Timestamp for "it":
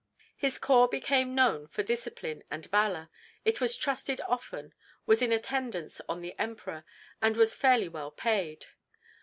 3.45-3.61